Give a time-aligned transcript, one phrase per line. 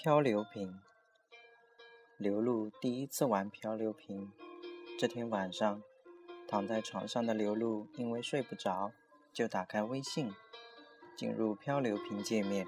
[0.00, 0.78] 漂流瓶。
[2.18, 4.30] 刘露第一次玩漂流瓶。
[4.96, 5.82] 这天晚上，
[6.46, 8.92] 躺在床上的刘露因为睡不着，
[9.32, 10.32] 就打开微信，
[11.16, 12.64] 进入漂流瓶界面。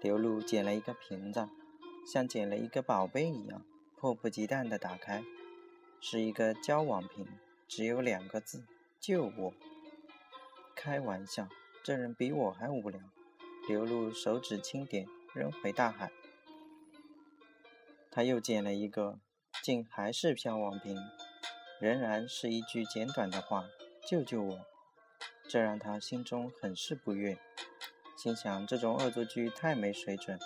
[0.00, 1.48] 刘露捡了一个瓶子，
[2.06, 3.64] 像捡了一个宝贝一样，
[3.96, 5.24] 迫不及待地打开，
[6.00, 7.26] 是一个交往瓶，
[7.66, 8.62] 只有两个字：
[9.00, 9.52] 救我。
[10.76, 11.48] 开玩笑，
[11.82, 13.00] 这人比我还无聊。
[13.68, 15.08] 刘露手指轻点。
[15.32, 16.10] 扔回大海。
[18.10, 19.20] 他又捡了一个，
[19.62, 20.96] 竟还是漂王瓶，
[21.78, 23.68] 仍然是一句简短的话
[24.04, 24.66] ：“救救我！”
[25.48, 27.38] 这让他心中很是不悦，
[28.16, 30.38] 心想这种恶作剧太没水准。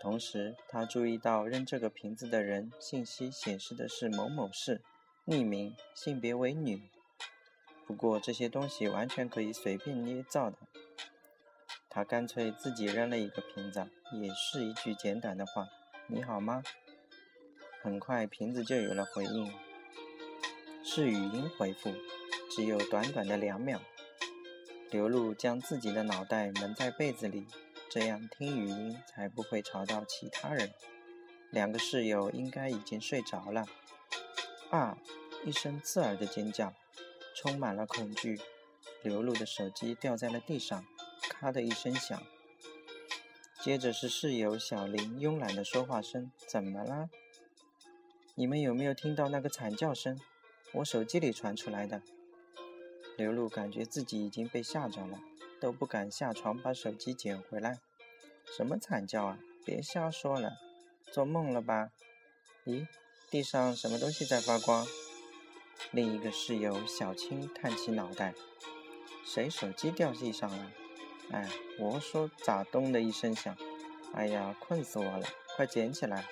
[0.00, 4.82] 同时，他注意到扔这个瓶子的人信息显示的是某某市，
[5.26, 6.88] 匿名，性别为女。
[7.86, 10.58] 不过这些东西完全可以随便捏造的。
[11.88, 13.88] 他干脆自己扔了一个瓶子，
[14.20, 15.68] 也是一句简短的话
[16.08, 16.62] ：“你好吗？”
[17.82, 19.52] 很快瓶子就有了回应，
[20.84, 21.94] 是语音回复，
[22.50, 23.80] 只有短短的两秒。
[24.90, 27.46] 刘露将自己的脑袋蒙在被子里，
[27.90, 30.72] 这样听语音才不会吵到其他人。
[31.50, 33.66] 两个室友应该已经睡着了。
[34.70, 34.98] 啊！
[35.44, 36.72] 一声刺耳的尖叫，
[37.34, 38.40] 充满了恐惧。
[39.02, 40.84] 刘露的手机掉在了地上。
[41.28, 42.20] 咔的一声响，
[43.62, 47.10] 接着是室友小林慵懒的说话声：“怎么了？
[48.34, 50.20] 你们有没有听到那个惨叫声？
[50.74, 52.02] 我手机里传出来的。”
[53.18, 55.18] 刘露感觉自己已经被吓着了，
[55.58, 57.80] 都不敢下床把手机捡回来。
[58.56, 59.38] 什么惨叫啊？
[59.64, 60.58] 别瞎说了，
[61.10, 61.90] 做梦了吧？
[62.66, 62.86] 咦，
[63.30, 64.86] 地上什么东西在发光？
[65.90, 68.34] 另一个室友小青探起脑袋
[69.26, 70.70] ：“谁手机掉地上了？”
[71.32, 73.56] 哎，我说咋咚的一声响？
[74.14, 75.26] 哎呀，困死我了！
[75.56, 76.24] 快捡起来！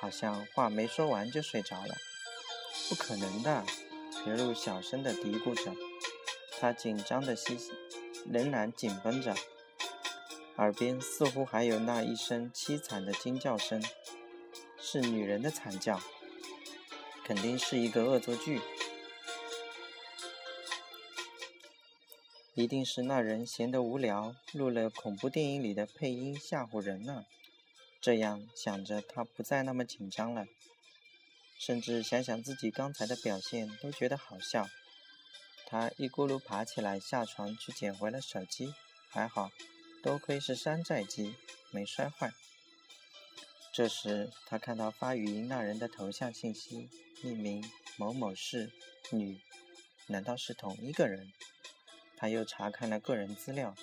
[0.00, 1.94] 好像话没说完就睡着了。
[2.88, 3.64] 不可能的，
[4.26, 5.72] 刘露小声的嘀咕着，
[6.58, 7.58] 她紧张的心
[8.30, 9.34] 仍然紧绷着，
[10.56, 13.82] 耳边似乎还有那一声凄惨的惊叫声，
[14.78, 16.00] 是女人的惨叫，
[17.24, 18.60] 肯定是一个恶作剧。
[22.54, 27.24] 一定是那人闲得无聊，录了恐怖电影里的配音吓唬人呢。
[27.98, 30.46] 这样想着，他不再那么紧张了，
[31.58, 34.68] 甚至想想自己刚才的表现都觉得好笑。
[35.66, 38.74] 他一咕噜爬起来，下床去捡回了手机。
[39.08, 39.50] 还好，
[40.02, 41.34] 多亏是山寨机，
[41.70, 42.32] 没摔坏。
[43.72, 46.90] 这时，他看到发语音那人的头像信息，
[47.22, 47.64] 匿名
[47.96, 48.70] 某某市
[49.10, 49.40] 女，
[50.08, 51.32] 难道是同一个人？
[52.22, 53.74] 他又查看了个人资料，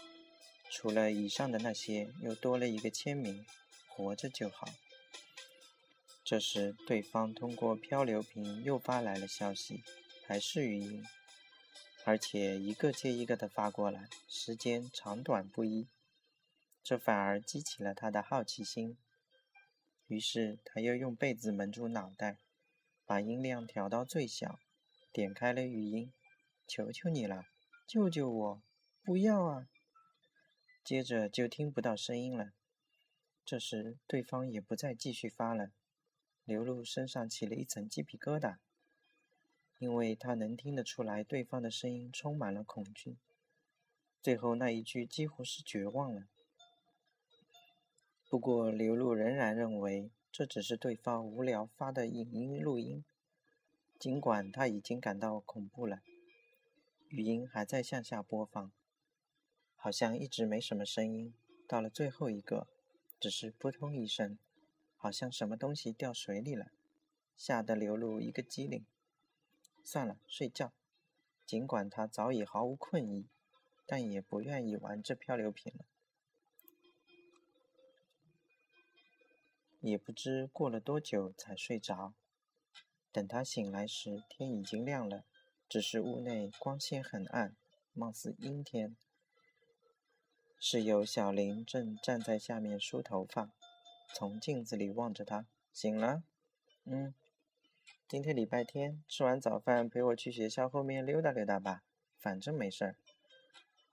[0.70, 3.46] 除了以上的那些，又多了一个签名
[3.90, 4.66] ：“活着就好。”
[6.24, 9.84] 这时，对方通过漂流瓶又发来了消息，
[10.26, 11.06] 还是语音，
[12.06, 15.90] 而且一个接一个的发过来，时间长短不一，
[16.82, 18.98] 这反而激起了他的好奇心。
[20.08, 22.38] 于是，他又用被子蒙住脑袋，
[23.06, 24.62] 把音量调到最小，
[25.12, 26.14] 点开了语音
[26.66, 27.48] ：“求求你了。”
[27.90, 28.62] 救救我！
[29.04, 29.68] 不要啊！
[30.84, 32.52] 接着就听不到声音了。
[33.44, 35.72] 这时对方也不再继续发了。
[36.46, 38.58] 刘露身上起了一层鸡皮疙瘩，
[39.80, 43.18] 因为她能听得出来对方的声音充满了恐惧。
[44.22, 46.28] 最后那一句几乎是绝望了。
[48.30, 53.04] 不过刘露仍然认为这只是对方无聊发的影音录音，
[53.98, 56.04] 尽管他已经感到恐怖了。
[57.10, 58.72] 语音还在向下播放，
[59.76, 61.34] 好像一直没什么声音。
[61.68, 62.68] 到了最后一个，
[63.20, 64.38] 只是扑通一声，
[64.96, 66.72] 好像什么东西掉水里了，
[67.36, 68.86] 吓得刘露一个机灵。
[69.84, 70.72] 算了，睡觉。
[71.48, 73.28] 尽管他早已毫无困意，
[73.88, 75.86] 但也不愿意玩这漂流瓶了。
[79.80, 82.14] 也不知过了多久才睡着。
[83.12, 85.26] 等他醒来时，天已经亮了。
[85.70, 87.56] 只是屋内光线很暗，
[87.94, 88.98] 貌似阴天。
[90.60, 93.52] 室友小林正站在下面梳头发，
[94.16, 95.46] 从镜子里望着他。
[95.72, 96.24] 醒了？
[96.86, 97.14] 嗯。
[98.08, 101.84] 今天礼拜天，吃完早饭陪我去学校后面溜达溜达吧，
[102.18, 102.96] 反正没事儿。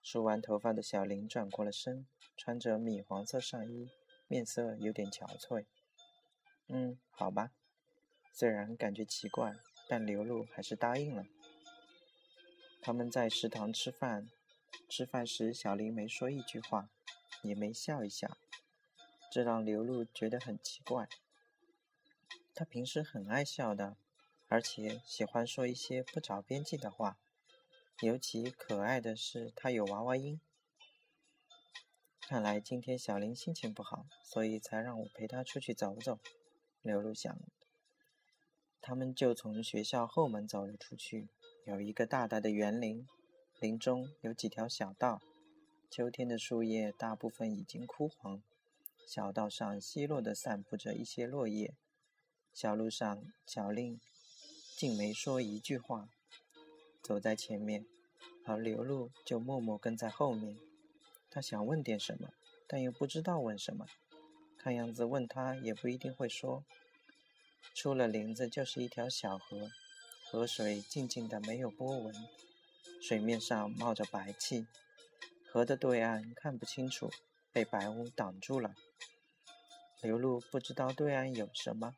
[0.02, 2.06] 梳完头发的小林转过了身，
[2.38, 3.90] 穿着米黄色上衣，
[4.26, 5.66] 面色有点憔悴。
[6.68, 7.50] 嗯，好吧。
[8.32, 9.54] 虽然感觉奇怪，
[9.86, 11.26] 但刘露还是答应了。
[12.86, 14.30] 他们在食堂吃饭，
[14.88, 16.88] 吃饭时小林没说一句话，
[17.42, 18.38] 也没笑一下，
[19.28, 21.08] 这让刘露觉得很奇怪。
[22.54, 23.96] 他平时很爱笑的，
[24.46, 27.18] 而且喜欢说一些不着边际的话。
[28.02, 30.40] 尤其可爱的是，他有娃娃音。
[32.20, 36.20] 看来今天小林心情不好，所以才让我陪他出去走走。
[36.82, 37.36] 刘露想。
[38.80, 41.26] 他们就从学校后门走了出去。
[41.66, 43.08] 有一个大大的园林，
[43.58, 45.20] 林中有几条小道。
[45.90, 48.40] 秋天的树叶大部分已经枯黄，
[49.04, 51.74] 小道上稀落地散布着一些落叶。
[52.54, 53.98] 小路上，小令
[54.76, 56.08] 竟没说一句话。
[57.02, 57.84] 走在前面，
[58.44, 60.56] 而刘露就默默跟在后面。
[61.28, 62.28] 他想问点什么，
[62.68, 63.86] 但又不知道问什么。
[64.56, 66.64] 看样子问他也不一定会说。
[67.74, 69.68] 出了林子就是一条小河，
[70.28, 72.12] 河水静静的没有波纹，
[73.00, 74.66] 水面上冒着白气。
[75.48, 77.10] 河的对岸看不清楚，
[77.52, 78.74] 被白雾挡住了。
[80.02, 81.94] 刘露不知道对岸有什么，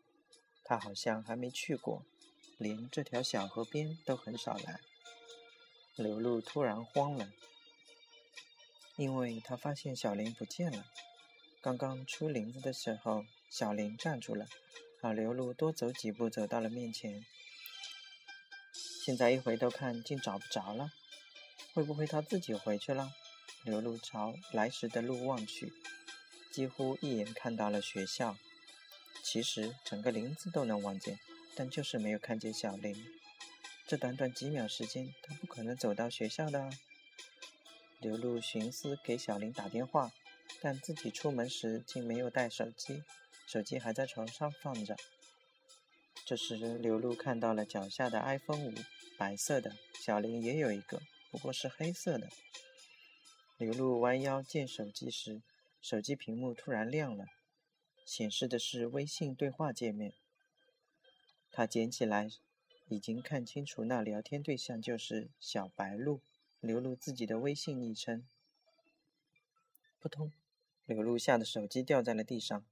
[0.62, 2.04] 他好像还没去过，
[2.58, 4.78] 连这条小河边都很少来。
[5.96, 7.32] 刘露突然慌了，
[8.96, 10.84] 因为他发现小林不见了。
[11.62, 14.46] 刚刚出林子的时候，小林站住了，
[15.00, 17.25] 而刘露多走几步走到了面前。
[19.08, 20.93] 现在一回头看，竟找不着了。
[21.72, 23.14] 会不会他自己回去了？
[23.64, 25.72] 刘露朝来时的路望去，
[26.52, 28.37] 几乎一眼看到了学校。
[29.22, 31.19] 其实整个林子都能望见，
[31.55, 33.02] 但就是没有看见小林。
[33.87, 36.69] 这短短几秒时间，他不可能走到学校的。
[38.00, 40.12] 刘露寻思给小林打电话，
[40.61, 43.02] 但自己出门时竟没有带手机，
[43.46, 44.94] 手机还在床上放着。
[46.26, 48.75] 这时，刘露看到了脚下的 iPhone 五，
[49.19, 52.31] 白色的，小林也有一个，不过是黑色的。
[53.59, 55.43] 刘露弯腰见手机时，
[55.82, 57.26] 手机屏幕突然亮了，
[58.06, 60.15] 显示的是微信对话界面。
[61.50, 62.31] 他捡起来。
[62.91, 66.23] 已经看清楚，那聊天对象就是小白鹿，
[66.59, 68.26] 刘露自己的微信昵称。
[69.99, 70.32] 扑通，
[70.87, 72.64] 刘露吓得手机掉在了地上，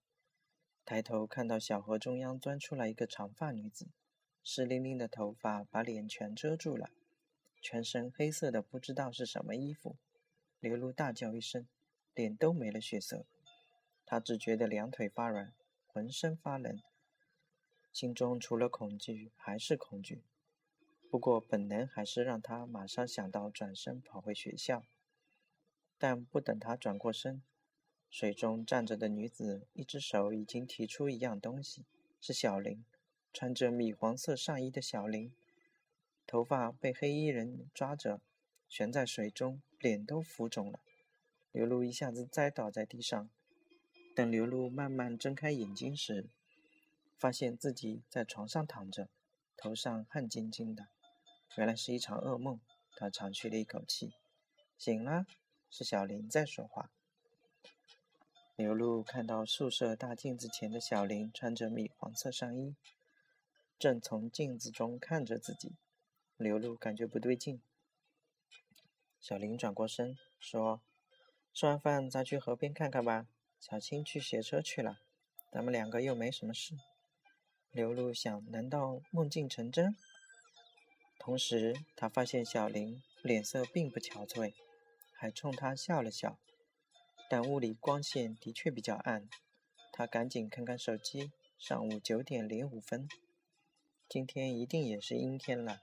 [0.87, 3.89] 抬头看到小河中央钻出来一个长发女子，
[4.49, 6.89] 湿淋淋的头发把脸全遮住了，
[7.61, 9.97] 全身黑色的不知道是什么衣服。
[10.61, 11.67] 刘露大叫一声，
[12.15, 13.27] 脸都没了血色，
[14.07, 15.53] 她只觉得两腿发软，
[15.89, 16.81] 浑身发冷。
[17.93, 20.23] 心中除了恐惧还是恐惧，
[21.11, 24.85] 不过本能还是让他马上想到转身跑回学校。
[25.99, 27.43] 但不等他转过身，
[28.09, 31.85] 水中站着的女子一只手已经提出一样东西，
[32.21, 32.85] 是小林，
[33.39, 35.31] 穿着米黄色上衣的小林，
[36.27, 38.23] 头发被黑衣人抓着，
[38.67, 40.81] 悬在水中，脸都浮肿了。
[41.53, 43.29] 刘露一下子栽倒在地上，
[44.15, 46.31] 等刘露慢慢睁开眼睛时。
[47.19, 49.11] 发现自己在床上躺着，
[49.55, 50.89] 头上汗津津的，
[51.59, 52.59] 原来是一场噩梦。
[52.97, 54.15] 他长吁了一口气，
[54.79, 55.27] 醒了，
[55.69, 56.91] 是小林在说话。
[58.57, 62.75] 刘露看到宿舍大镜子前的小林，穿着米黄色上衣，
[63.79, 65.73] 正从镜子中看着自己。
[66.37, 67.61] 刘露感觉不对劲。
[69.21, 70.81] 小林转过身说
[71.53, 73.27] ：“吃完饭再去河边看看吧。
[73.59, 75.01] 小青去学车去了，
[75.51, 76.75] 咱们两个又没什么事。”
[77.73, 79.97] 刘露想：难道梦境成真？
[81.19, 84.55] 同时，他发现小林脸色并不憔悴，
[85.13, 86.39] 还冲他笑了笑。
[87.29, 89.29] 但屋里光线的确比较暗，
[89.93, 93.09] 他赶紧看看手机，上午九点零五分，
[94.09, 95.83] 今天一定也是阴天了。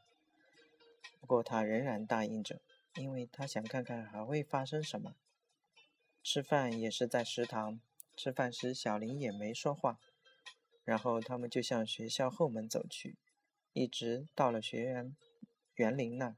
[1.19, 2.61] 不过他仍然答应着，
[2.95, 5.15] 因为他想看看还会发生什么。
[6.23, 7.81] 吃饭也是在食堂，
[8.15, 9.99] 吃饭时小林也没说话。
[10.85, 13.17] 然后他们就向学校后门走去，
[13.73, 15.15] 一直到了学园
[15.75, 16.35] 园林那。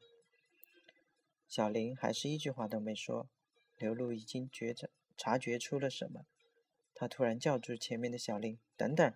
[1.48, 3.30] 小林还是一句话都没说。
[3.77, 6.25] 刘露已经觉着察觉出了什么，
[6.94, 9.13] 他突然叫住前面的小林：“等等！”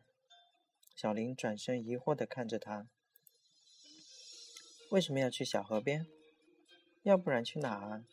[1.01, 2.85] 小林转身疑惑地看着他
[4.91, 6.05] ：“为什么要去小河边？
[7.03, 8.03] 要不然去哪啊？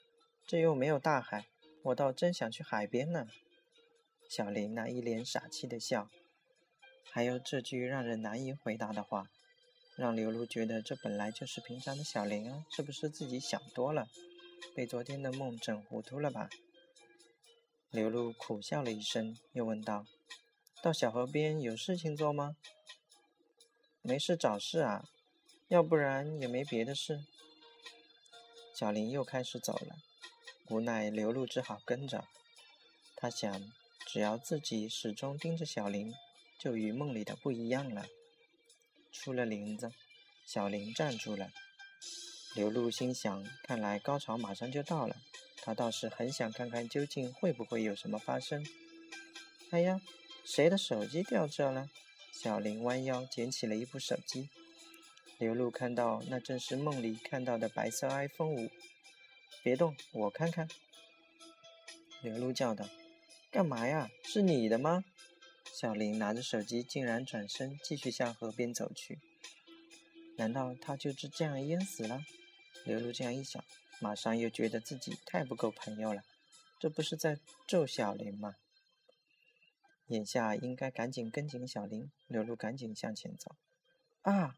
[0.46, 1.48] 这又没有大海，
[1.82, 3.26] 我倒真想去海边呢。”
[4.30, 6.08] 小林那一脸傻气的笑。
[7.10, 9.30] 还有这句让人难以回答的话，
[9.96, 14.06] 让刘露觉得这本来就是平常的小林啊，是不是自己想多了，
[14.76, 16.48] 被昨天的梦整糊涂了吧？
[17.90, 20.06] 刘露苦笑了一声，又问道
[20.80, 22.56] ：“到小河边有事情做吗
[24.06, 25.04] ？”“没事找事啊，
[25.66, 27.24] 要不然也没别的事。”
[28.72, 29.96] 小林又开始走了，
[30.68, 32.24] 无奈刘露只好跟着。
[33.16, 33.72] 他想，
[34.06, 36.14] 只要自己始终盯着小林，
[36.58, 38.06] 就与梦里的不一样了。
[39.10, 39.90] 出了林子，
[40.46, 41.50] 小林站住了。
[42.54, 45.16] 刘露心想：看来高潮马上就到了。
[45.62, 48.64] 他倒是很想看看究竟会不会有什么发生。
[49.70, 50.00] 哎呀，
[50.44, 51.88] 谁的手机掉这了？
[52.38, 54.50] 小林弯腰捡起了一部手机。
[55.38, 58.70] 刘露看到，那正是梦里看到的白色 iPhone 五。
[59.62, 60.68] 别动，我看看。
[62.20, 62.86] 刘露叫道
[63.50, 64.10] ：“干嘛呀？
[64.22, 65.02] 是你的吗？”
[65.72, 69.18] 小林拿着手机，竟然转身继续向河边走去。
[70.36, 72.22] 难道他就是这样淹死了？
[72.84, 73.64] 刘露这样一想，
[73.98, 76.22] 马上又觉得自己太不够朋友了。
[76.78, 78.56] 这不是在咒小林吗？
[80.08, 82.10] 眼下应该赶紧跟紧小林。
[82.26, 83.54] 刘露赶紧向前走。
[84.22, 84.56] 啊！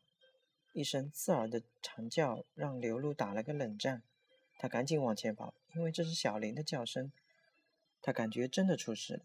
[0.73, 4.03] 一声刺耳的长叫让刘露打了个冷战。
[4.59, 7.11] 他赶紧往前跑，因为这是小林的叫声。
[8.03, 9.23] 他感觉真的出事了，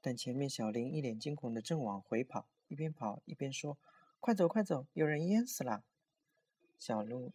[0.00, 3.76] 但前面小林一脸惊恐的正往回跑，一边跑一边说
[4.20, 5.84] ：“快走，快走，有人淹死了！”
[6.78, 7.32] 小路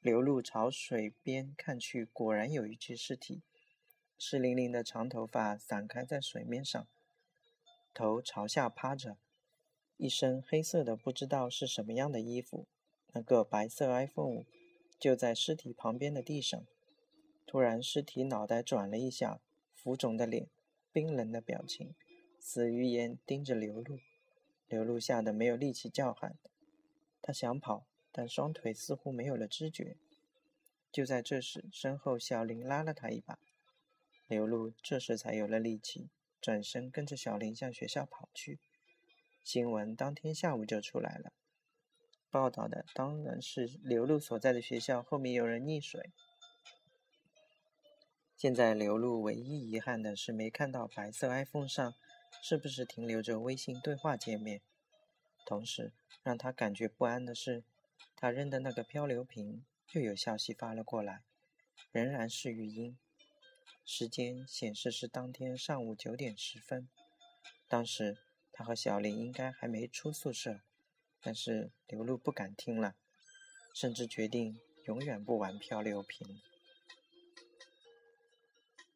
[0.00, 3.42] 刘露朝水边看去，果然有一具尸体，
[4.18, 6.86] 湿淋淋的长头发散开在水面上，
[7.92, 9.16] 头朝下趴着，
[9.96, 12.66] 一身黑色的不知道是什么样的衣服，
[13.12, 14.44] 那个白色 iPhone。
[14.98, 16.62] 就在尸体旁边的地上，
[17.46, 19.40] 突然，尸体脑袋转了一下，
[19.74, 20.48] 浮肿的脸，
[20.92, 21.94] 冰冷的表情，
[22.38, 23.98] 死鱼眼盯着刘露。
[24.68, 26.36] 刘露吓得没有力气叫喊，
[27.22, 29.96] 他想跑，但双腿似乎没有了知觉。
[30.92, 33.38] 就在这时，身后小林拉了他一把，
[34.28, 38.58] 刘露这时才有了力气，转身跟着小林向学校跑去。
[39.44, 41.32] 新闻当天下午就出来了。
[42.30, 46.12] 报道的当然是刘露所在的学校后面有人溺水。
[48.36, 51.94] 现在刘露唯一遗憾的是没看到白色 iPhone 上
[52.40, 54.62] 是不是停留着微信对话界面。
[55.44, 55.92] 同时
[56.22, 57.64] 让他感觉不安的是，
[58.14, 61.22] 他扔的那个漂流瓶又有消息发了过来，
[61.90, 62.96] 仍然是语音，
[63.84, 66.88] 时间显示是当天上午九点十分。
[67.68, 68.18] 当时
[68.52, 70.60] 他和小林应该还没出宿舍。
[71.22, 72.94] 但是刘露不敢听了，
[73.74, 76.40] 甚至决定永远不玩漂流瓶。